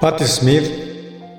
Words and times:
Patti 0.00 0.24
Smith 0.24 0.66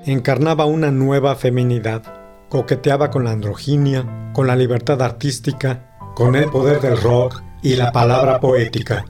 encarnaba 0.04 0.66
una 0.66 0.92
nueva 0.92 1.34
feminidad, 1.34 2.04
coqueteaba 2.48 3.10
con 3.10 3.24
la 3.24 3.32
androginia, 3.32 4.30
con 4.32 4.46
la 4.46 4.54
libertad 4.54 5.02
artística, 5.02 5.98
con 6.14 6.36
el 6.36 6.48
poder 6.48 6.80
del 6.80 6.96
rock 6.96 7.42
y 7.60 7.74
la 7.74 7.90
palabra 7.90 8.38
poética. 8.38 9.04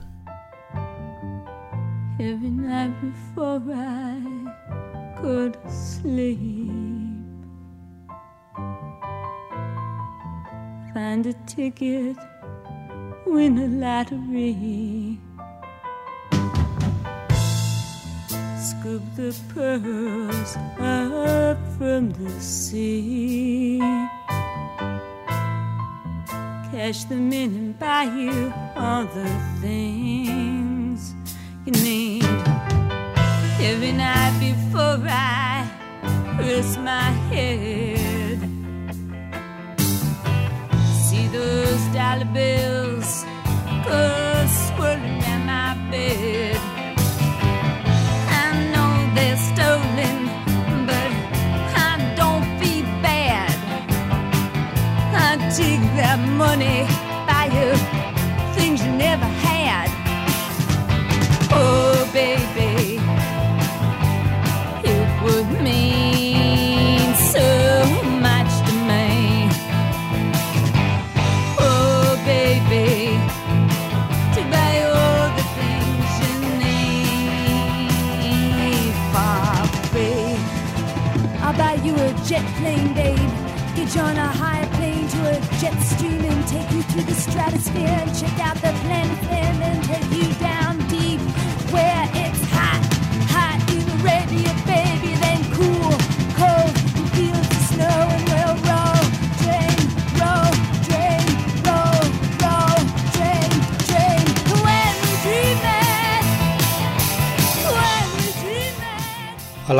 Find 10.95 11.27
a 11.27 11.33
ticket. 11.45 12.17
Scoop 18.83 19.03
the 19.15 19.33
pearls 19.53 20.57
up 20.77 21.57
from 21.77 22.11
the 22.11 22.29
sea. 22.41 23.79
Cash 26.69 27.05
them 27.05 27.31
in 27.31 27.55
and 27.55 27.79
buy 27.79 28.03
you 28.03 28.53
all 28.75 29.05
the 29.05 29.29
things 29.61 31.13
you 31.65 31.71
need. 31.71 32.25
Every 33.61 33.93
night 33.93 34.35
before 34.41 34.99
I 35.07 35.65
rest 36.37 36.77
my 36.81 37.09
head, 37.31 38.39
see 41.07 41.27
those 41.27 41.83
dollar 41.95 42.25
bills 42.33 42.72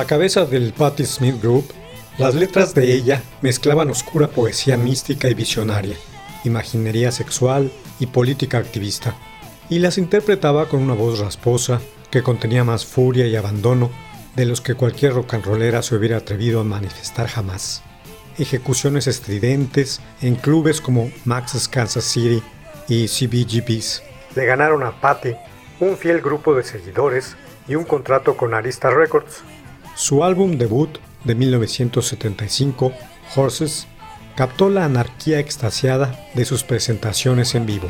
la 0.03 0.07
cabeza 0.07 0.45
del 0.45 0.73
Patti 0.73 1.05
Smith 1.05 1.41
Group, 1.41 1.71
las 2.17 2.35
letras 2.35 2.75
de 2.75 2.93
ella 2.93 3.23
mezclaban 3.41 3.89
oscura 3.89 4.27
poesía 4.27 4.75
mística 4.75 5.29
y 5.29 5.33
visionaria, 5.33 5.95
imaginería 6.43 7.09
sexual 7.09 7.71
y 8.01 8.07
política 8.07 8.57
activista, 8.57 9.15
y 9.69 9.79
las 9.79 9.97
interpretaba 9.97 10.67
con 10.67 10.81
una 10.81 10.93
voz 10.93 11.19
rasposa 11.19 11.79
que 12.11 12.21
contenía 12.21 12.65
más 12.65 12.85
furia 12.85 13.27
y 13.27 13.37
abandono 13.37 13.91
de 14.35 14.45
los 14.45 14.59
que 14.59 14.75
cualquier 14.75 15.13
rock 15.13 15.35
and 15.35 15.45
rollera 15.45 15.81
se 15.81 15.95
hubiera 15.95 16.17
atrevido 16.17 16.59
a 16.59 16.65
manifestar 16.65 17.29
jamás. 17.29 17.81
Ejecuciones 18.37 19.07
estridentes 19.07 20.01
en 20.21 20.35
clubes 20.35 20.81
como 20.81 21.13
Max's 21.23 21.69
Kansas 21.69 22.03
City 22.03 22.43
y 22.89 23.07
CBGB's 23.07 24.03
le 24.35 24.45
ganaron 24.45 24.83
a 24.83 24.99
Patti 24.99 25.33
un 25.79 25.95
fiel 25.95 26.19
grupo 26.19 26.53
de 26.55 26.63
seguidores 26.63 27.37
y 27.69 27.75
un 27.75 27.85
contrato 27.85 28.35
con 28.35 28.53
Arista 28.53 28.89
Records. 28.89 29.43
Su 29.95 30.23
álbum 30.23 30.57
debut 30.57 30.97
de 31.23 31.35
1975, 31.35 32.93
Horses, 33.35 33.87
captó 34.35 34.69
la 34.69 34.85
anarquía 34.85 35.39
extasiada 35.39 36.27
de 36.33 36.45
sus 36.45 36.63
presentaciones 36.63 37.53
en 37.55 37.65
vivo. 37.65 37.89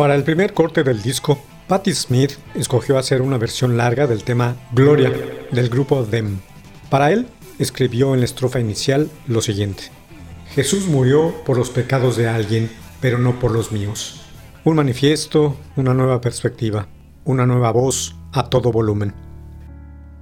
Para 0.00 0.14
el 0.14 0.24
primer 0.24 0.54
corte 0.54 0.82
del 0.82 1.02
disco, 1.02 1.38
Patti 1.68 1.92
Smith 1.92 2.32
escogió 2.54 2.96
hacer 2.96 3.20
una 3.20 3.36
versión 3.36 3.76
larga 3.76 4.06
del 4.06 4.24
tema 4.24 4.56
Gloria 4.72 5.12
del 5.52 5.68
grupo 5.68 6.04
Them. 6.04 6.38
Para 6.88 7.12
él, 7.12 7.26
escribió 7.58 8.14
en 8.14 8.20
la 8.20 8.24
estrofa 8.24 8.60
inicial 8.60 9.10
lo 9.26 9.42
siguiente. 9.42 9.90
Jesús 10.54 10.86
murió 10.86 11.34
por 11.44 11.58
los 11.58 11.68
pecados 11.68 12.16
de 12.16 12.30
alguien, 12.30 12.70
pero 13.02 13.18
no 13.18 13.38
por 13.38 13.50
los 13.50 13.72
míos. 13.72 14.22
Un 14.64 14.76
manifiesto, 14.76 15.58
una 15.76 15.92
nueva 15.92 16.22
perspectiva, 16.22 16.88
una 17.26 17.44
nueva 17.44 17.70
voz 17.70 18.16
a 18.32 18.48
todo 18.48 18.72
volumen. 18.72 19.12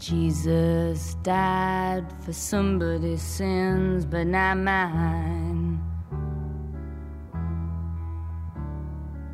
Jesus 0.01 1.17
died 1.23 2.03
for 2.25 2.35
somebody's 2.35 3.23
sins, 3.23 4.05
but 4.05 4.27
not 4.27 4.57
mine. 4.57 5.88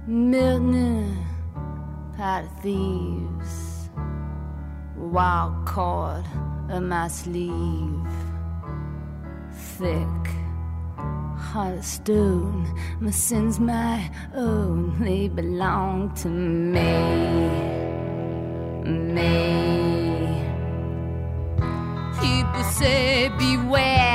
Milton, 0.06 1.16
pot 2.16 2.44
of 2.44 2.60
thieves, 2.60 3.90
wild 4.96 5.66
cord 5.66 6.24
of 6.68 6.82
my 6.82 7.08
sleeve, 7.08 8.06
thick, 9.52 10.26
heart 11.38 11.78
of 11.78 11.84
stone. 11.84 12.66
My 13.00 13.10
sins, 13.10 13.58
my 13.58 14.10
own, 14.34 14.98
they 15.00 15.28
belong 15.28 16.14
to 16.16 16.28
me 16.28 17.84
me. 18.84 20.42
People 22.20 22.64
say 22.64 23.30
beware, 23.38 24.13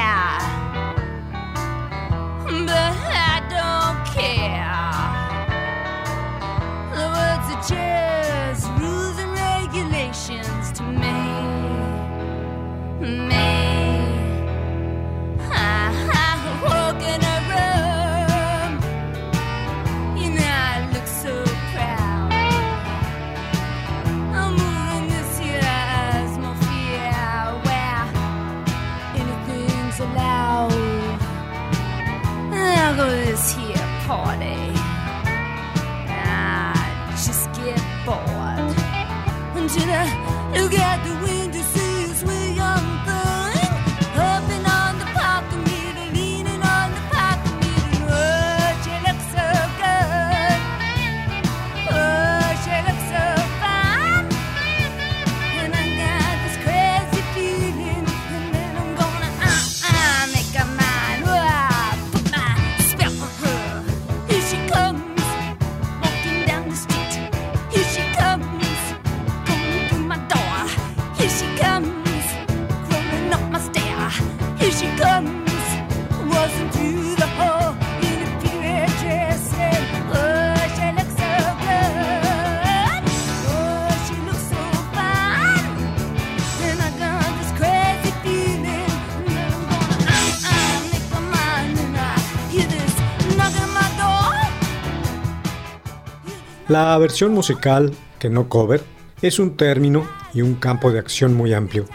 La 96.69 96.95
versión 96.99 97.33
musical, 97.33 97.91
que 98.19 98.29
no 98.29 98.47
cover, 98.47 98.83
es 99.23 99.39
un 99.39 99.57
término 99.57 100.07
y 100.35 100.43
un 100.43 100.53
campo 100.53 100.91
de 100.91 100.99
acción 100.99 101.33
muy 101.33 101.51
amplio. 101.51 101.87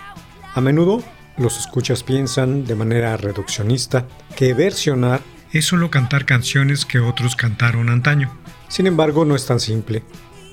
A 0.53 0.61
menudo 0.61 1.01
los 1.37 1.61
escuchas 1.61 2.03
piensan 2.03 2.65
de 2.65 2.75
manera 2.75 3.17
reduccionista 3.17 4.09
que 4.35 4.53
versionar 4.53 5.21
es 5.53 5.67
solo 5.67 5.93
cantar 5.93 6.25
canciones 6.25 6.85
que 6.85 6.99
otros 6.99 7.37
cantaron 7.37 7.89
antaño. 7.89 8.37
Sin 8.67 8.89
embargo, 8.89 9.25
no 9.25 9.37
es 9.37 9.47
tan 9.47 9.61
simple. 9.61 10.03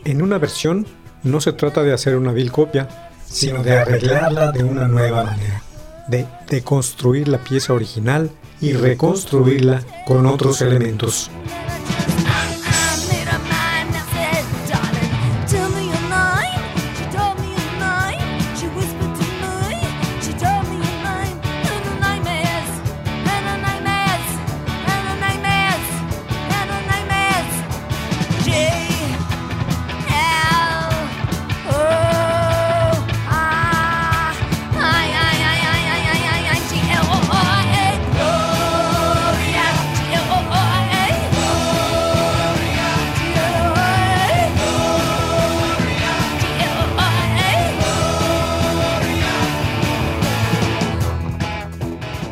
En 0.06 0.22
una 0.22 0.38
versión 0.38 0.86
no 1.24 1.42
se 1.42 1.54
trata 1.54 1.82
de 1.82 1.92
hacer 1.92 2.16
una 2.16 2.32
vil 2.32 2.52
copia, 2.52 3.10
sino 3.26 3.64
de 3.64 3.76
arreglarla 3.76 4.52
de 4.52 4.64
una 4.64 4.88
nueva 4.88 5.24
manera, 5.24 5.64
de 6.08 6.28
deconstruir 6.48 7.28
la 7.28 7.40
pieza 7.40 7.74
original 7.74 8.30
y 8.60 8.74
reconstruirla 8.74 9.82
con 10.06 10.28
otros 10.28 10.62
elementos. 10.62 11.32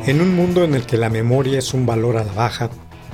En 0.10 0.22
un 0.22 0.36
mundo 0.36 0.64
en 0.64 0.74
el 0.74 0.88
que 0.88 0.98
la 0.98 1.12
memoria 1.12 1.60
es 1.60 1.76
un 1.76 1.86
valor 1.86 2.18
a 2.18 2.24
la 2.24 2.34
baja, 2.34 2.72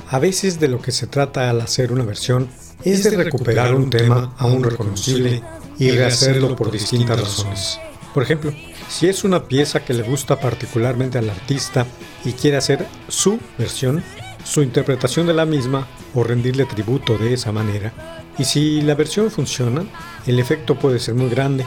a 0.08 0.18
veces 0.18 0.58
de 0.58 0.68
lo 0.68 0.80
que 0.80 0.92
se 0.92 1.06
trata 1.06 1.50
al 1.50 1.60
hacer 1.60 1.92
una 1.92 2.04
versión 2.04 2.48
es 2.84 3.04
de 3.04 3.22
recuperar 3.22 3.74
un 3.74 3.90
tema 3.90 4.34
aún 4.38 4.64
reconocible 4.64 5.42
y 5.78 5.90
rehacerlo 5.90 6.56
por 6.56 6.70
distintas 6.70 7.20
razones. 7.20 7.78
Por 8.14 8.22
ejemplo, 8.22 8.50
si 8.88 9.08
es 9.08 9.24
una 9.24 9.44
pieza 9.44 9.84
que 9.84 9.92
le 9.92 10.04
gusta 10.04 10.40
particularmente 10.40 11.18
al 11.18 11.28
artista 11.28 11.86
y 12.24 12.32
quiere 12.32 12.56
hacer 12.56 12.86
su 13.08 13.38
versión, 13.58 14.02
su 14.42 14.62
interpretación 14.62 15.26
de 15.26 15.34
la 15.34 15.44
misma 15.44 15.86
o 16.14 16.24
rendirle 16.24 16.64
tributo 16.64 17.18
de 17.18 17.34
esa 17.34 17.52
manera. 17.52 17.92
Y 18.38 18.44
si 18.44 18.80
la 18.80 18.94
versión 18.94 19.30
funciona, 19.30 19.84
el 20.26 20.38
efecto 20.38 20.78
puede 20.78 20.98
ser 20.98 21.14
muy 21.14 21.28
grande 21.28 21.66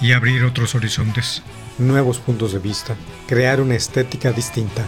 y 0.00 0.12
abrir 0.12 0.42
otros 0.44 0.74
horizontes, 0.74 1.42
nuevos 1.80 2.18
puntos 2.18 2.52
de 2.52 2.58
vista, 2.58 2.96
crear 3.26 3.60
una 3.60 3.74
estética 3.74 4.32
distinta. 4.32 4.84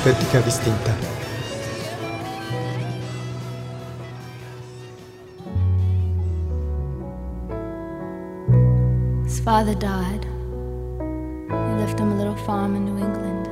Estética 0.00 0.40
distinta. 0.40 0.94
His 9.24 9.40
father 9.40 9.74
died. 9.74 10.24
He 10.24 11.76
left 11.82 12.00
him 12.00 12.12
a 12.12 12.16
little 12.16 12.36
farm 12.46 12.76
in 12.76 12.86
New 12.86 12.96
England. 12.96 13.48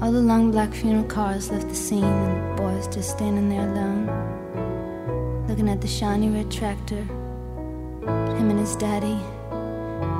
All 0.00 0.12
the 0.12 0.22
long 0.22 0.50
black 0.50 0.72
funeral 0.72 1.04
cars 1.04 1.50
left 1.50 1.68
the 1.68 1.74
scene, 1.74 2.04
and 2.04 2.58
the 2.58 2.62
boys 2.62 2.88
just 2.88 3.10
standing 3.10 3.50
there 3.50 3.68
alone, 3.68 4.06
looking 5.46 5.68
at 5.68 5.82
the 5.82 5.88
shiny 5.88 6.30
red 6.30 6.50
tractor. 6.50 7.04
Him 8.38 8.48
and 8.48 8.60
his 8.60 8.76
daddy 8.76 9.18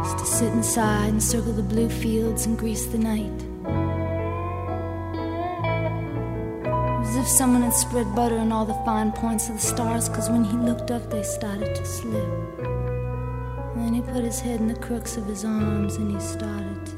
used 0.05 0.19
to 0.19 0.27
sit 0.27 0.53
inside 0.53 1.09
and 1.09 1.23
circle 1.23 1.53
the 1.53 1.63
blue 1.63 1.89
fields 1.89 2.45
and 2.45 2.59
grease 2.59 2.85
the 2.87 2.99
night. 2.99 3.48
Someone 7.29 7.63
had 7.63 7.75
spread 7.75 8.15
butter 8.15 8.39
on 8.39 8.53
all 8.53 8.65
the 8.65 8.75
fine 8.85 9.13
points 9.13 9.49
of 9.49 9.57
the 9.57 9.61
stars, 9.61 10.09
because 10.09 10.31
when 10.31 10.45
he 10.45 10.57
looked 10.57 10.91
up, 10.91 11.11
they 11.11 11.23
started 11.23 11.75
to 11.75 11.85
slip. 11.85 12.59
And 13.75 13.85
then 13.85 13.95
he 13.95 14.01
put 14.01 14.25
his 14.25 14.41
head 14.41 14.61
in 14.61 14.69
the 14.69 14.75
crooks 14.75 15.17
of 15.17 15.27
his 15.27 15.45
arms 15.45 15.97
and 15.97 16.11
he 16.11 16.21
started 16.21 16.87
to 16.87 16.98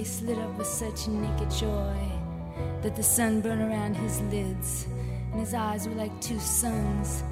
face 0.00 0.22
lit 0.22 0.38
up 0.38 0.56
with 0.56 0.66
such 0.66 1.08
naked 1.08 1.50
joy 1.50 1.94
that 2.80 2.96
the 2.96 3.02
sun 3.02 3.42
burned 3.42 3.60
around 3.60 3.94
his 3.94 4.22
lids, 4.32 4.86
and 5.30 5.40
his 5.40 5.52
eyes 5.52 5.86
were 5.86 5.94
like 5.94 6.14
two 6.22 6.38
suns. 6.38 7.22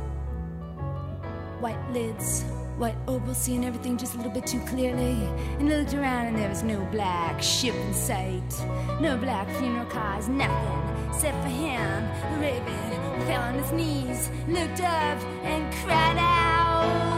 White 1.60 1.82
lids, 1.92 2.42
white 2.76 2.96
opal, 3.06 3.32
seeing 3.32 3.64
everything 3.64 3.96
just 3.96 4.14
a 4.14 4.16
little 4.18 4.32
bit 4.32 4.46
too 4.46 4.60
clearly. 4.66 5.16
And 5.58 5.62
he 5.62 5.76
looked 5.76 5.94
around, 5.94 6.26
and 6.26 6.38
there 6.38 6.50
was 6.50 6.62
no 6.62 6.78
black 6.92 7.42
ship 7.42 7.74
in 7.74 7.94
sight, 7.94 8.52
no 9.00 9.16
black 9.16 9.48
funeral 9.56 9.86
cars, 9.86 10.28
nothing. 10.28 10.82
Except 11.08 11.38
for 11.42 11.48
him, 11.48 11.90
the 12.32 12.38
raven 12.38 13.26
fell 13.26 13.42
on 13.48 13.54
his 13.54 13.72
knees, 13.72 14.30
looked 14.46 14.82
up, 14.82 15.18
and 15.42 15.72
cried 15.82 16.18
out. 16.18 17.17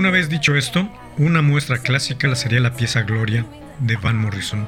Una 0.00 0.10
vez 0.10 0.30
dicho 0.30 0.56
esto, 0.56 0.88
una 1.18 1.42
muestra 1.42 1.76
clásica 1.76 2.26
la 2.26 2.34
sería 2.34 2.58
la 2.60 2.72
pieza 2.72 3.02
Gloria 3.02 3.44
de 3.80 3.96
Van 3.96 4.16
Morrison. 4.16 4.66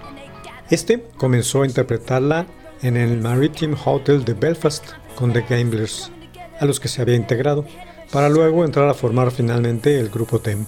Este 0.68 1.06
comenzó 1.16 1.62
a 1.62 1.66
interpretarla 1.66 2.44
en 2.82 2.98
el 2.98 3.18
Maritime 3.18 3.74
Hotel 3.82 4.26
de 4.26 4.34
Belfast 4.34 4.90
con 5.14 5.32
The 5.32 5.46
Gamblers, 5.48 6.12
a 6.60 6.66
los 6.66 6.80
que 6.80 6.88
se 6.88 7.00
había 7.00 7.14
integrado, 7.14 7.64
para 8.12 8.28
luego 8.28 8.62
entrar 8.62 8.90
a 8.90 8.92
formar 8.92 9.30
finalmente 9.30 9.98
el 9.98 10.10
grupo 10.10 10.38
Tem. 10.38 10.66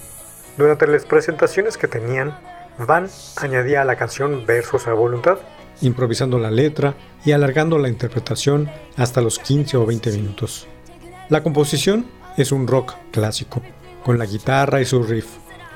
Durante 0.57 0.87
las 0.87 1.05
presentaciones 1.05 1.77
que 1.77 1.87
tenían, 1.87 2.35
Van 2.79 3.07
añadía 3.35 3.83
a 3.83 3.85
la 3.85 3.97
canción 3.97 4.47
versos 4.47 4.87
a 4.87 4.93
voluntad, 4.93 5.37
improvisando 5.81 6.39
la 6.39 6.49
letra 6.49 6.95
y 7.23 7.33
alargando 7.33 7.77
la 7.77 7.87
interpretación 7.87 8.71
hasta 8.97 9.21
los 9.21 9.37
15 9.37 9.77
o 9.77 9.85
20 9.85 10.11
minutos. 10.13 10.67
La 11.29 11.43
composición 11.43 12.07
es 12.35 12.51
un 12.51 12.65
rock 12.65 12.95
clásico, 13.11 13.61
con 14.05 14.19
la 14.19 14.27
guitarra 14.27 14.81
y 14.81 14.85
su 14.85 15.01
riff, 15.01 15.25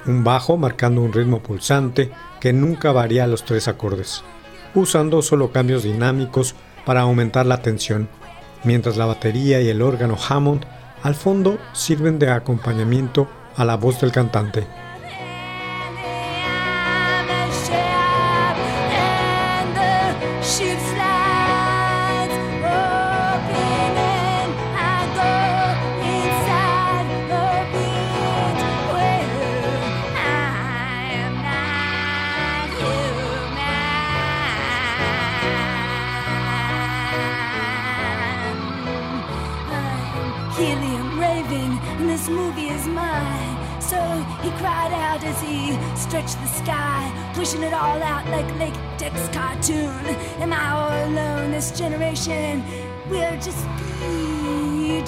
un 0.05 0.23
bajo 0.23 0.55
marcando 0.55 1.01
un 1.01 1.11
ritmo 1.11 1.39
pulsante 1.39 2.11
que 2.39 2.53
nunca 2.53 2.91
varía 2.91 3.25
los 3.25 3.43
tres 3.43 3.67
acordes, 3.67 4.21
usando 4.75 5.23
solo 5.23 5.51
cambios 5.51 5.81
dinámicos 5.81 6.53
para 6.85 7.01
aumentar 7.01 7.47
la 7.47 7.63
tensión, 7.63 8.07
mientras 8.63 8.97
la 8.97 9.07
batería 9.07 9.61
y 9.61 9.69
el 9.69 9.81
órgano 9.81 10.15
Hammond 10.15 10.63
al 11.01 11.15
fondo 11.15 11.57
sirven 11.73 12.19
de 12.19 12.29
acompañamiento 12.29 13.27
a 13.55 13.65
la 13.65 13.77
voz 13.77 13.99
del 13.99 14.11
cantante. 14.11 14.67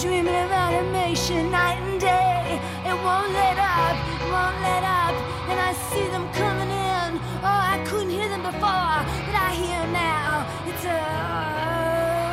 Dreaming 0.01 0.34
of 0.34 0.50
animation 0.50 1.51
night 1.51 1.77
and 1.77 2.01
day. 2.01 2.58
It 2.89 2.98
won't 3.05 3.31
let 3.38 3.58
up, 3.62 3.93
won't 4.34 4.58
let 4.65 4.81
up, 4.81 5.13
and 5.46 5.60
I 5.62 5.74
see 5.93 6.08
them 6.10 6.25
coming 6.34 6.72
in. 6.74 7.22
Oh, 7.46 7.62
I 7.74 7.77
couldn't 7.86 8.10
hear 8.10 8.27
them 8.27 8.41
before, 8.41 8.98
but 9.29 9.36
I 9.38 9.53
hear 9.53 9.81
now. 9.93 10.50
It's 10.65 10.86
a 10.89 11.01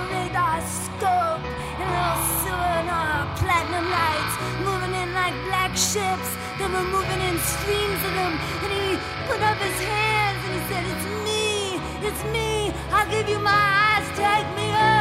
radar 0.08 0.64
scope 0.64 1.44
and 1.82 1.90
and 1.92 2.88
uh, 2.88 3.28
platinum 3.37 3.84
lights 3.92 4.34
moving 4.64 4.94
in 5.02 5.12
like 5.12 5.37
black 5.44 5.76
ships. 5.76 6.28
They 6.56 6.68
were 6.72 6.88
moving 6.88 7.20
in 7.20 7.37
streams 7.37 8.00
of 8.08 8.12
them, 8.16 8.32
and 8.64 8.70
he 8.80 8.96
put 9.28 9.40
up 9.44 9.58
his 9.60 9.78
hands 9.92 10.40
and 10.46 10.52
he 10.56 10.62
said, 10.72 10.84
"It's 10.88 11.06
me, 11.26 11.76
it's 12.00 12.22
me. 12.32 12.72
I'll 12.96 13.10
give 13.12 13.28
you 13.28 13.38
my 13.38 13.60
eyes. 13.92 14.08
Take 14.16 14.48
me 14.56 14.72
up. 14.72 14.97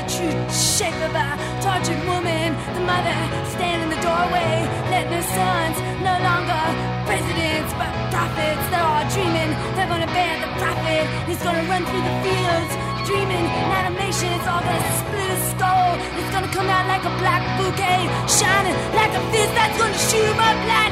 The 0.00 0.08
true 0.08 0.40
shape 0.48 0.96
of 1.04 1.12
a 1.12 1.28
tortured 1.60 2.00
woman. 2.08 2.56
The 2.72 2.80
mother 2.80 3.16
standing 3.52 3.84
in 3.84 3.90
the 3.92 4.00
doorway, 4.00 4.64
letting 4.88 5.12
her 5.12 5.26
sons 5.36 5.76
no 6.00 6.14
longer 6.24 6.62
presidents 7.04 7.72
but 7.76 7.90
prophets. 8.08 8.64
They're 8.72 8.80
all 8.80 9.04
dreaming 9.12 9.52
they're 9.76 9.90
gonna 9.92 10.08
bear 10.16 10.40
the 10.40 10.50
prophet. 10.56 11.04
He's 11.28 11.42
gonna 11.42 11.64
run 11.68 11.84
through 11.84 12.04
the 12.08 12.16
fields. 12.24 12.72
Dreaming 13.04 13.44
in 13.44 13.66
animation, 13.80 14.32
it's 14.36 14.48
all 14.48 14.62
gonna 14.64 14.92
split 15.00 15.28
his 15.36 15.42
skull. 15.52 15.92
It's 16.16 16.30
gonna 16.32 16.52
come 16.52 16.68
out 16.68 16.86
like 16.86 17.04
a 17.04 17.14
black 17.20 17.42
bouquet, 17.58 18.00
shining 18.24 18.76
like 18.96 19.12
a 19.12 19.22
fist 19.32 19.52
that's 19.52 19.76
gonna 19.76 20.00
shoot 20.08 20.26
him 20.32 20.40
up 20.40 20.58
like 20.68 20.90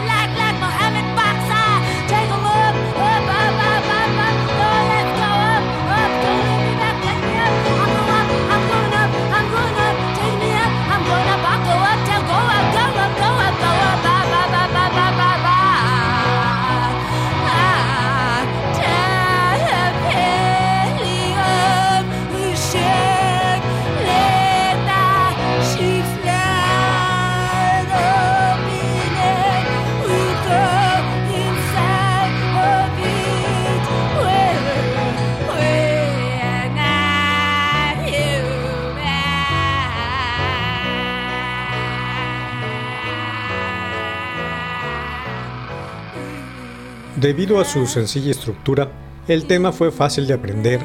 Debido 47.20 47.58
a 47.58 47.64
su 47.64 47.84
sencilla 47.88 48.30
estructura, 48.30 48.92
el 49.26 49.46
tema 49.46 49.72
fue 49.72 49.90
fácil 49.90 50.28
de 50.28 50.34
aprender 50.34 50.80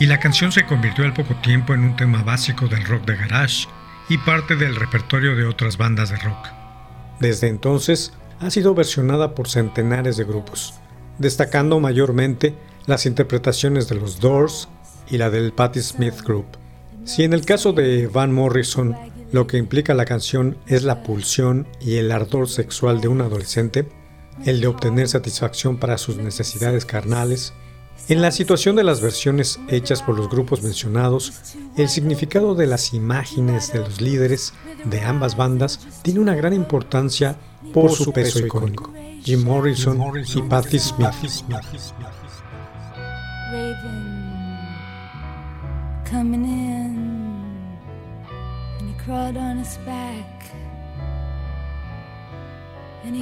y 0.00 0.06
la 0.06 0.18
canción 0.18 0.50
se 0.50 0.66
convirtió 0.66 1.04
al 1.04 1.14
poco 1.14 1.36
tiempo 1.36 1.74
en 1.74 1.84
un 1.84 1.94
tema 1.94 2.24
básico 2.24 2.66
del 2.66 2.84
rock 2.84 3.06
de 3.06 3.14
garage 3.14 3.68
y 4.08 4.18
parte 4.18 4.56
del 4.56 4.74
repertorio 4.74 5.36
de 5.36 5.44
otras 5.44 5.78
bandas 5.78 6.10
de 6.10 6.16
rock. 6.16 6.48
Desde 7.20 7.46
entonces, 7.46 8.12
ha 8.40 8.50
sido 8.50 8.74
versionada 8.74 9.36
por 9.36 9.48
centenares 9.48 10.16
de 10.16 10.24
grupos, 10.24 10.74
destacando 11.18 11.78
mayormente 11.78 12.56
las 12.86 13.06
interpretaciones 13.06 13.88
de 13.88 13.94
los 13.94 14.18
Doors 14.18 14.68
y 15.08 15.18
la 15.18 15.30
del 15.30 15.52
Patti 15.52 15.80
Smith 15.80 16.20
Group. 16.24 16.46
Si 17.04 17.22
en 17.22 17.32
el 17.32 17.44
caso 17.44 17.72
de 17.72 18.08
Van 18.08 18.34
Morrison 18.34 18.96
lo 19.30 19.46
que 19.46 19.56
implica 19.56 19.94
la 19.94 20.04
canción 20.04 20.58
es 20.66 20.82
la 20.82 21.04
pulsión 21.04 21.68
y 21.80 21.98
el 21.98 22.10
ardor 22.10 22.48
sexual 22.48 23.00
de 23.00 23.06
un 23.06 23.20
adolescente, 23.20 23.86
el 24.44 24.60
de 24.60 24.66
obtener 24.66 25.08
satisfacción 25.08 25.76
para 25.76 25.98
sus 25.98 26.16
necesidades 26.16 26.84
carnales, 26.84 27.52
en 28.08 28.22
la 28.22 28.30
situación 28.30 28.76
de 28.76 28.84
las 28.84 29.00
versiones 29.00 29.58
hechas 29.68 30.02
por 30.02 30.16
los 30.16 30.28
grupos 30.28 30.62
mencionados, 30.62 31.32
el 31.76 31.88
significado 31.88 32.54
de 32.54 32.66
las 32.66 32.94
imágenes 32.94 33.72
de 33.72 33.80
los 33.80 34.00
líderes 34.00 34.52
de 34.84 35.00
ambas 35.00 35.36
bandas 35.36 35.80
tiene 36.02 36.20
una 36.20 36.36
gran 36.36 36.52
importancia 36.52 37.36
por 37.72 37.90
su 37.90 38.12
peso 38.12 38.38
icónico. 38.38 38.92
Jim 39.24 39.42
Morrison 39.42 40.00
y 40.34 40.42
Patti 40.42 40.78
Smith. 40.78 41.14
coming 46.04 46.44
in, 46.44 46.94
and 48.78 48.88
he 48.88 48.94
crawled 49.04 49.36
on 49.36 49.58
his 49.58 49.76
back, 49.78 50.24
and 53.02 53.16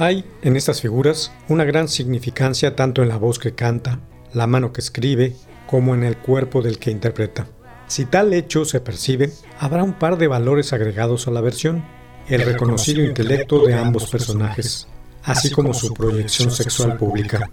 Hay 0.00 0.24
en 0.40 0.56
estas 0.56 0.80
figuras 0.80 1.30
una 1.50 1.64
gran 1.64 1.86
significancia 1.86 2.74
tanto 2.74 3.02
en 3.02 3.10
la 3.10 3.18
voz 3.18 3.38
que 3.38 3.54
canta, 3.54 4.00
la 4.32 4.46
mano 4.46 4.72
que 4.72 4.80
escribe, 4.80 5.36
como 5.66 5.94
en 5.94 6.04
el 6.04 6.16
cuerpo 6.16 6.62
del 6.62 6.78
que 6.78 6.90
interpreta. 6.90 7.46
Si 7.86 8.06
tal 8.06 8.32
hecho 8.32 8.64
se 8.64 8.80
percibe, 8.80 9.30
habrá 9.58 9.84
un 9.84 9.92
par 9.92 10.16
de 10.16 10.26
valores 10.26 10.72
agregados 10.72 11.28
a 11.28 11.32
la 11.32 11.42
versión, 11.42 11.84
el 12.28 12.40
reconocido 12.40 13.04
intelecto 13.04 13.66
de 13.66 13.74
ambos 13.74 14.10
personajes, 14.10 14.88
así 15.22 15.50
como 15.50 15.74
su 15.74 15.92
proyección 15.92 16.50
sexual 16.50 16.96
pública. 16.96 17.50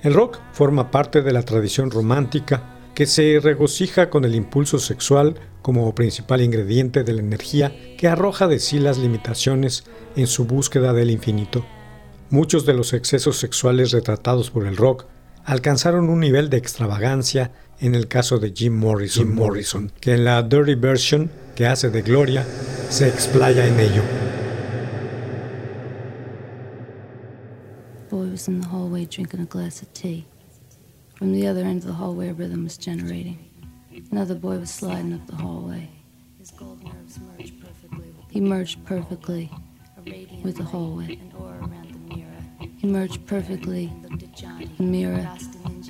El 0.00 0.14
rock 0.14 0.38
forma 0.54 0.90
parte 0.90 1.20
de 1.20 1.34
la 1.34 1.42
tradición 1.42 1.90
romántica 1.90 2.78
que 2.94 3.04
se 3.04 3.40
regocija 3.42 4.08
con 4.08 4.24
el 4.24 4.34
impulso 4.34 4.78
sexual 4.78 5.34
como 5.60 5.94
principal 5.94 6.40
ingrediente 6.40 7.04
de 7.04 7.12
la 7.12 7.20
energía 7.20 7.76
que 7.98 8.08
arroja 8.08 8.48
de 8.48 8.58
sí 8.58 8.78
las 8.78 8.96
limitaciones 8.96 9.84
en 10.16 10.26
su 10.26 10.46
búsqueda 10.46 10.94
del 10.94 11.10
infinito. 11.10 11.66
Muchos 12.34 12.66
de 12.66 12.74
los 12.74 12.94
excesos 12.94 13.36
sexuales 13.36 13.92
retratados 13.92 14.50
por 14.50 14.66
el 14.66 14.76
rock 14.76 15.04
alcanzaron 15.44 16.08
un 16.08 16.18
nivel 16.18 16.50
de 16.50 16.56
extravagancia 16.56 17.52
en 17.78 17.94
el 17.94 18.08
caso 18.08 18.40
de 18.40 18.52
Jim 18.52 18.76
Morrison, 18.76 19.26
Jim 19.26 19.36
Morrison 19.36 19.92
que 20.00 20.14
en 20.14 20.24
la 20.24 20.42
Dirty 20.42 20.74
Version 20.74 21.30
que 21.54 21.68
hace 21.68 21.90
de 21.90 22.02
Gloria 22.02 22.44
se 22.90 23.06
explaya 23.06 23.68
en 23.68 23.78
ello. 23.78 24.02
boy 28.10 28.28
was 28.32 28.48
in 28.48 28.60
the 28.60 28.66
hallway 28.66 29.04
drinking 29.04 29.38
a 29.38 29.44
glass 29.44 29.80
of 29.80 29.92
tea. 29.94 30.26
From 31.14 31.32
the 31.32 31.46
other 31.46 31.60
end 31.60 31.82
of 31.82 31.86
the 31.86 31.92
hallway, 31.92 32.30
a 32.30 32.34
rhythm 32.34 32.64
was 32.64 32.76
generating. 32.76 33.38
Another 34.10 34.34
boy 34.34 34.58
was 34.58 34.72
sliding 34.72 35.12
up 35.12 35.24
the 35.28 35.36
hallway. 35.36 35.88
His 36.40 36.50
gold 36.50 36.82
nerves 36.82 37.16
merged 37.20 37.60
perfectly. 37.60 38.12
He 38.28 38.40
merged 38.40 38.84
perfectly 38.84 39.52
with 40.42 40.56
the 40.56 40.64
hallway. 40.64 41.20
He 42.78 42.86
merged 42.86 43.26
perfectly 43.26 43.92
the 44.78 44.82
mirror 44.82 45.28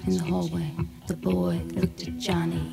in 0.07 0.17
the 0.17 0.25
hallway. 0.25 0.71
The 1.07 1.17
boy 1.17 1.61
looked 1.75 2.07
at 2.09 2.19
Johnny. 2.19 2.73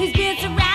he's 0.00 0.12
being 0.14 0.36
surrounded 0.38 0.69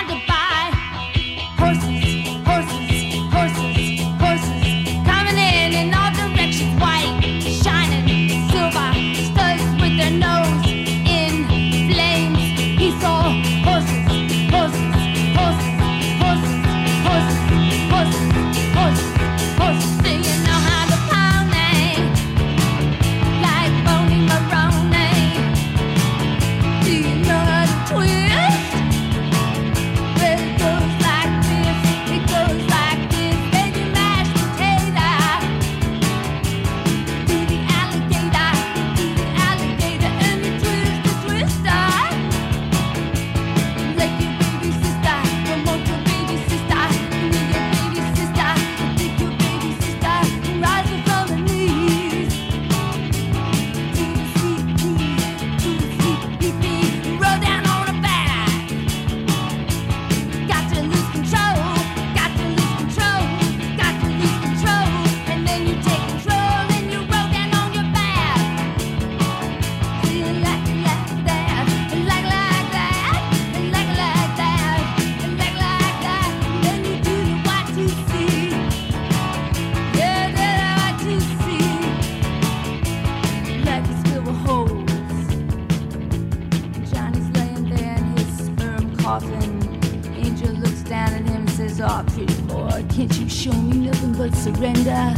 coffin. 89.06 89.62
Angel 90.16 90.52
looks 90.54 90.82
down 90.82 91.12
at 91.12 91.22
him 91.22 91.42
and 91.42 91.50
says, 91.50 91.80
Oh, 91.80 92.04
pretty 92.08 92.42
boy, 92.42 92.84
can't 92.90 93.16
you 93.20 93.28
show 93.28 93.52
me 93.52 93.86
nothing 93.86 94.14
but 94.14 94.34
surrender? 94.34 95.14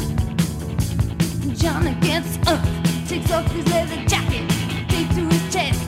Johnny 1.55 1.95
gets 2.03 2.37
up, 2.47 2.63
takes 3.09 3.31
off 3.33 3.51
his 3.51 3.67
leather 3.69 4.05
jacket, 4.05 4.47
takes 4.91 5.15
to 5.15 5.23
his 5.25 5.55
chest. 5.55 5.88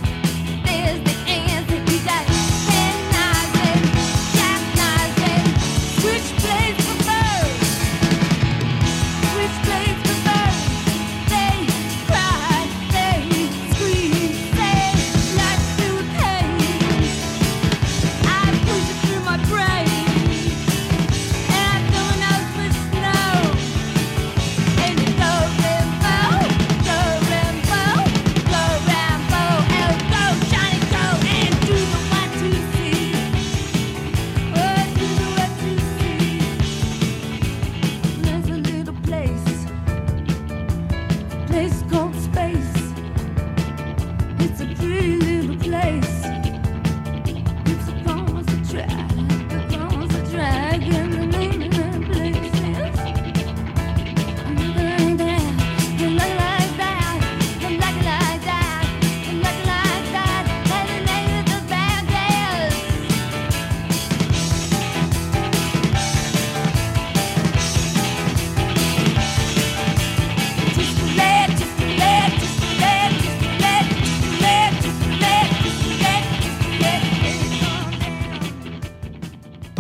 It's 44.43 44.59
a 44.63 44.67
pretty 44.75 45.17
little 45.17 45.57
place. 45.57 46.40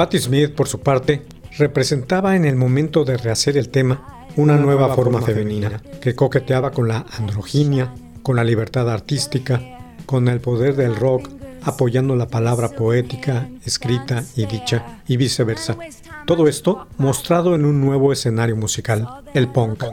Patti 0.00 0.18
Smith, 0.18 0.54
por 0.54 0.66
su 0.66 0.80
parte, 0.80 1.24
representaba 1.58 2.34
en 2.34 2.46
el 2.46 2.56
momento 2.56 3.04
de 3.04 3.18
rehacer 3.18 3.58
el 3.58 3.68
tema 3.68 4.24
una 4.34 4.56
nueva 4.56 4.94
forma 4.94 5.20
femenina 5.20 5.82
que 6.00 6.14
coqueteaba 6.14 6.70
con 6.70 6.88
la 6.88 7.04
androginia, 7.18 7.92
con 8.22 8.34
la 8.34 8.42
libertad 8.42 8.88
artística, 8.88 9.60
con 10.06 10.28
el 10.28 10.40
poder 10.40 10.74
del 10.74 10.96
rock, 10.96 11.28
apoyando 11.64 12.16
la 12.16 12.28
palabra 12.28 12.70
poética, 12.70 13.50
escrita 13.66 14.24
y 14.36 14.46
dicha, 14.46 15.02
y 15.06 15.18
viceversa. 15.18 15.76
Todo 16.24 16.48
esto 16.48 16.86
mostrado 16.96 17.54
en 17.54 17.66
un 17.66 17.82
nuevo 17.82 18.10
escenario 18.10 18.56
musical, 18.56 19.06
el 19.34 19.48
punk. 19.48 19.84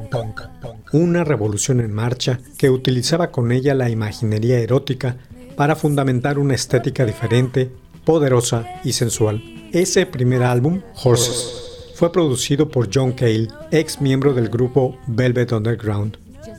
Una 0.93 1.26
revolución 1.26 1.82
en 1.82 1.91
marcha 1.91 2.39
que 2.58 2.70
utilizaba 2.70 3.30
con 3.30 3.52
ella 3.52 3.74
la 3.74 3.89
imaginería 3.89 4.58
erótica 4.58 5.17
para 5.58 5.76
fundamentar 5.76 6.39
una 6.39 6.56
estética 6.56 7.06
diferente, 7.06 7.70
poderosa 8.06 8.65
y 8.86 8.93
sensual. 8.93 9.57
Ese 9.71 10.06
primer 10.06 10.43
álbum, 10.43 10.82
Horses, 11.03 11.91
fue 11.95 12.12
producido 12.12 12.69
por 12.69 12.89
John 12.93 13.12
Cale, 13.12 13.49
ex 13.71 13.99
miembro 13.99 14.34
del 14.34 14.49
grupo 14.49 14.97
Velvet 15.08 15.51
Underground. 15.51 16.17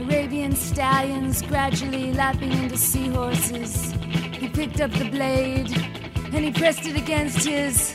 Arabian 0.00 0.54
stallions, 0.54 1.42
gradually 1.42 2.12
lapping 2.12 2.52
into 2.52 2.76
seahorses. 2.76 3.92
He 4.38 4.48
picked 4.48 4.80
up 4.80 4.92
the 4.92 5.10
blade 5.10 5.97
and 6.32 6.44
he 6.44 6.50
pressed 6.50 6.86
it 6.86 6.96
against 6.96 7.46
his 7.46 7.94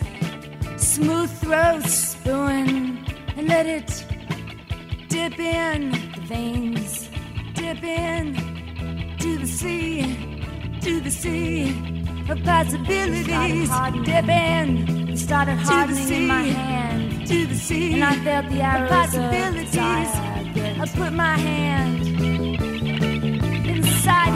smooth 0.78 1.32
throat, 1.39 1.84
spoon, 1.84 3.06
and 3.38 3.48
let 3.48 3.65
it 3.65 4.06
dip 5.08 5.39
in 5.39 5.91
the 5.91 6.22
veins, 6.22 7.10
dip 7.54 7.84
in 7.84 8.36
to 9.19 9.38
the 9.38 9.48
sea, 9.48 10.02
to 10.82 11.00
the 11.00 11.12
sea 11.12 11.69
of 12.30 12.43
possibilities. 12.43 13.69
Dip 14.06 14.28
in, 14.28 15.10
it 15.10 15.17
started 15.17 15.58
hardening 15.58 16.12
in 16.12 16.28
my 16.28 16.43
hand, 16.43 17.28
to 17.28 17.46
the 17.46 17.56
sea, 17.56 17.93
and 17.93 18.04
I 18.04 18.15
felt 18.24 18.50
the 18.50 18.62
arrows 18.62 18.89
of 18.91 18.98
possibilities. 18.98 19.76
I 19.76 20.86
put 20.96 21.13
my 21.13 21.38
hand 21.38 22.08
inside 23.67 24.33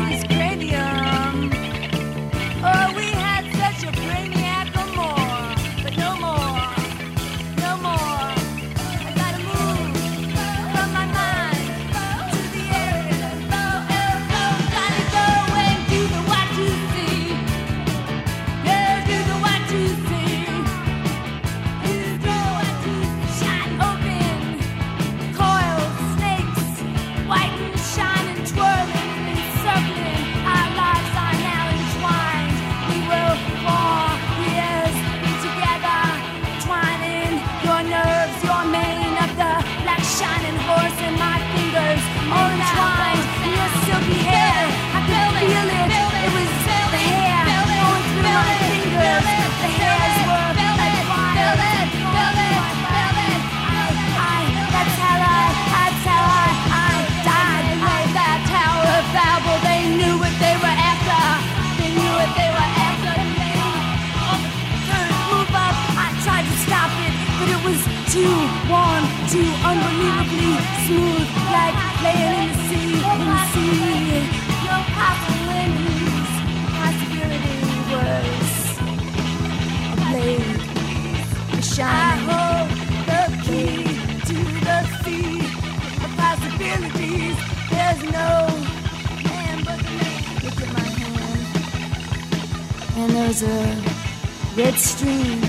red 94.55 94.75
stream. 94.75 95.41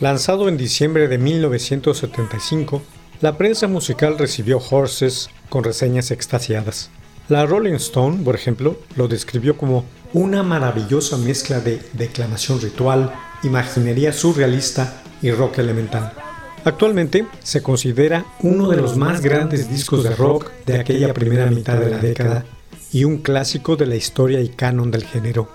Lanzado 0.00 0.48
en 0.48 0.56
diciembre 0.56 1.08
de 1.08 1.18
1975, 1.18 2.82
la 3.20 3.38
prensa 3.38 3.68
musical 3.68 4.18
recibió 4.18 4.58
Horses 4.58 5.30
con 5.48 5.64
reseñas 5.64 6.10
extasiadas. 6.10 6.90
La 7.28 7.46
Rolling 7.46 7.74
Stone, 7.74 8.22
por 8.24 8.34
ejemplo, 8.34 8.78
lo 8.96 9.08
describió 9.08 9.56
como 9.56 9.84
una 10.12 10.42
maravillosa 10.42 11.16
mezcla 11.16 11.60
de 11.60 11.80
declamación 11.92 12.60
ritual, 12.60 13.12
imaginería 13.42 14.12
surrealista 14.12 15.02
y 15.22 15.30
rock 15.30 15.58
elemental. 15.58 16.25
Actualmente 16.66 17.24
se 17.44 17.62
considera 17.62 18.26
uno 18.40 18.68
de 18.68 18.76
los 18.76 18.96
más 18.96 19.20
grandes 19.20 19.70
discos 19.70 20.02
de 20.02 20.16
rock 20.16 20.50
de 20.66 20.80
aquella 20.80 21.14
primera 21.14 21.46
mitad 21.46 21.78
de 21.78 21.90
la 21.90 21.98
década 21.98 22.44
y 22.92 23.04
un 23.04 23.18
clásico 23.18 23.76
de 23.76 23.86
la 23.86 23.94
historia 23.94 24.40
y 24.40 24.48
canon 24.48 24.90
del 24.90 25.04
género. 25.04 25.48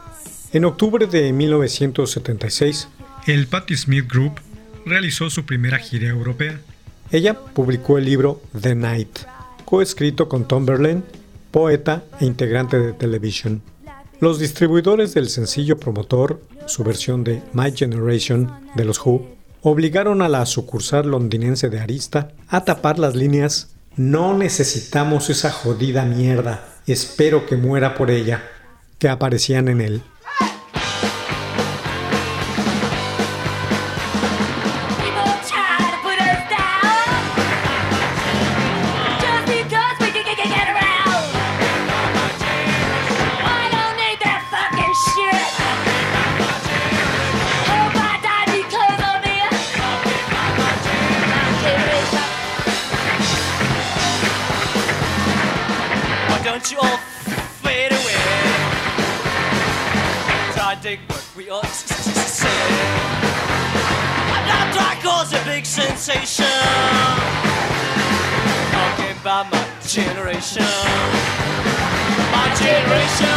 En 0.54 0.64
octubre 0.64 1.08
de 1.08 1.34
1976, 1.34 2.88
el 3.28 3.48
Patti 3.48 3.76
Smith 3.76 4.10
Group 4.10 4.40
realizó 4.86 5.30
su 5.30 5.46
primera 5.46 5.80
gira 5.80 6.08
europea. 6.08 6.62
Ella 7.12 7.38
publicó 7.38 7.98
el 7.98 8.06
libro 8.06 8.42
The 8.58 8.74
Night, 8.76 9.20
coescrito 9.66 10.30
con 10.30 10.48
Tom 10.48 10.66
Berlin, 10.66 11.04
poeta 11.52 12.06
e 12.22 12.26
integrante 12.26 12.80
de 12.80 12.94
Television. 12.94 13.62
Los 14.22 14.40
distribuidores 14.40 15.14
del 15.14 15.28
sencillo 15.28 15.78
promotor, 15.78 16.42
su 16.68 16.86
versión 16.86 17.26
de 17.26 17.42
My 17.52 17.74
Generation 17.76 18.50
de 18.76 18.86
los 18.86 19.06
Who, 19.06 19.41
obligaron 19.62 20.22
a 20.22 20.30
la 20.30 20.46
sucursal 20.46 21.08
londinense 21.08 21.70
de 21.70 21.80
Arista 21.80 22.30
a 22.48 22.66
tapar 22.66 23.00
las 23.00 23.16
líneas 23.16 23.76
No 23.96 24.38
necesitamos 24.38 25.30
esa 25.30 25.52
jodida 25.52 26.06
mierda, 26.06 26.66
espero 26.88 27.46
que 27.46 27.58
muera 27.58 27.96
por 27.96 28.10
ella, 28.10 28.44
que 28.98 29.10
aparecían 29.10 29.68
en 29.68 29.82
él. 29.82 30.04
Try 60.82 60.96
to 60.96 60.98
dig 60.98 61.10
what 61.10 61.32
we 61.38 61.50
all 61.50 61.64
say. 61.64 62.48
I'm 64.34 64.48
not 64.48 64.74
trying 64.74 64.98
to 64.98 65.08
cause 65.08 65.34
a 65.34 65.44
big 65.46 65.66
sensation. 65.66 66.46
Talking 68.72 69.18
about 69.22 69.52
my 69.52 69.68
generation. 69.86 70.64
My 72.32 72.48
generation. 72.56 73.28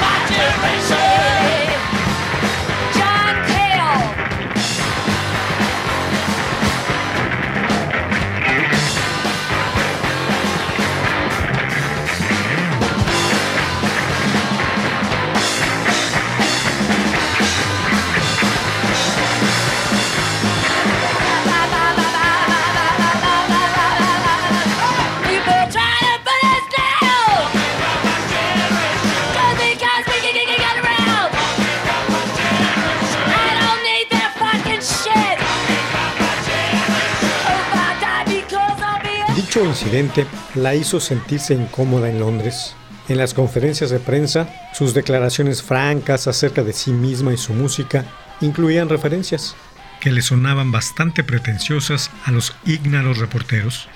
My 0.00 0.26
generation. 0.28 1.22
John 1.92 2.01
Dicho 39.62 39.70
incidente 39.70 40.26
la 40.56 40.74
hizo 40.74 40.98
sentirse 40.98 41.54
incómoda 41.54 42.08
en 42.10 42.18
Londres. 42.18 42.74
En 43.08 43.16
las 43.16 43.32
conferencias 43.32 43.90
de 43.90 44.00
prensa, 44.00 44.48
sus 44.74 44.92
declaraciones 44.92 45.62
francas 45.62 46.26
acerca 46.26 46.64
de 46.64 46.72
sí 46.72 46.90
misma 46.90 47.32
y 47.32 47.36
su 47.36 47.52
música 47.52 48.04
incluían 48.40 48.88
referencias 48.88 49.54
que 50.00 50.10
le 50.10 50.20
sonaban 50.20 50.72
bastante 50.72 51.22
pretenciosas 51.22 52.10
a 52.24 52.32
los 52.32 52.56
ígnaros 52.66 53.18
reporteros. 53.18 53.88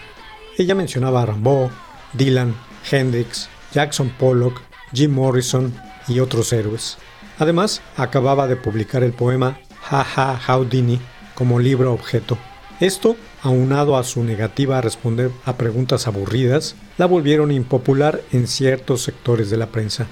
Ella 0.56 0.76
mencionaba 0.76 1.22
a 1.22 1.26
Rimbaud, 1.26 1.70
Dylan, 2.12 2.54
Hendrix, 2.88 3.48
Jackson 3.72 4.10
Pollock, 4.10 4.62
Jim 4.92 5.12
Morrison 5.12 5.74
y 6.06 6.20
otros 6.20 6.52
héroes. 6.52 6.96
Además, 7.40 7.82
acababa 7.96 8.46
de 8.46 8.54
publicar 8.54 9.02
el 9.02 9.12
poema 9.12 9.58
Ha 9.90 10.06
Ha 10.14 10.38
Houdini 10.38 11.00
como 11.34 11.58
libro 11.58 11.92
objeto. 11.92 12.38
Esto, 12.80 13.16
aunado 13.42 13.96
a 13.96 14.04
su 14.04 14.22
negativa 14.22 14.78
a 14.78 14.82
responder 14.82 15.30
a 15.46 15.56
preguntas 15.56 16.06
aburridas, 16.06 16.76
la 16.98 17.06
volvieron 17.06 17.50
impopular 17.50 18.20
en 18.32 18.46
ciertos 18.46 19.02
sectores 19.02 19.48
de 19.48 19.56
la 19.56 19.68
prensa. 19.68 20.06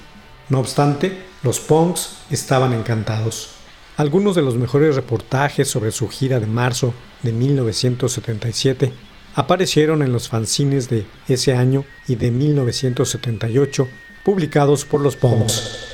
No 0.49 0.61
obstante, 0.61 1.19
los 1.43 1.61
punks 1.61 2.19
estaban 2.31 2.73
encantados. 2.73 3.51
Algunos 3.99 4.35
de 4.35 4.43
los 4.43 4.57
mejores 4.57 4.97
reportajes 4.97 5.69
sobre 5.69 5.93
su 5.93 6.09
gira 6.09 6.41
de 6.41 6.47
marzo 6.47 6.95
de 7.23 7.33
1977 7.33 8.93
aparecieron 9.35 10.03
en 10.03 10.13
los 10.13 10.29
fanzines 10.29 10.89
de 10.89 11.07
ese 11.29 11.55
año 11.55 11.85
y 12.09 12.15
de 12.15 12.31
1978 12.31 13.89
publicados 14.25 14.87
por 14.87 15.01
los 15.03 15.17
punks. 15.17 15.94